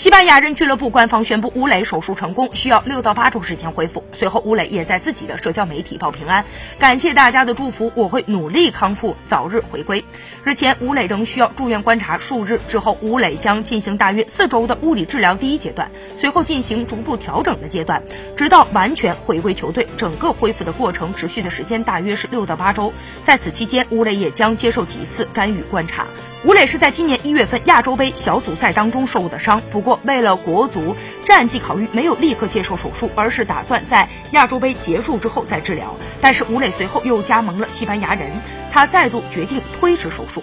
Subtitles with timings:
[0.00, 4.02] 西班牙人俱乐部官方宣布，吴磊手术成功，需要六到八周时间恢复。
[4.12, 6.46] 随后，吴磊也在自己的社交媒体报平安，
[6.78, 10.02] 感谢大家的祝福，我会努力康复，早日回归。
[10.42, 18.02] 日前，吴磊仍需要住院观察数日，之后吴磊将进行大约四周的物理治疗第一阶段，随后进行逐步调整的阶段，
[18.38, 19.86] 直到完全回归球队。
[19.98, 26.06] 整个恢复的过程持续的时间大约是六到八周，在此期间，吴磊也将接受几次干预观察。
[26.42, 30.94] 吴磊是在今年一月份亚洲杯小组赛当中受的伤，不过为了国足
[31.24, 35.96] 战绩考虑，没有立刻接受手术，而是打算在亚洲杯结束之后再治疗。
[36.20, 38.30] 但是吴磊随后又加盟了西班牙人，
[38.70, 40.42] 他再度决定推迟手术。